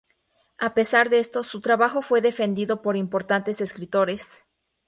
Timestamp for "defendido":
2.21-2.81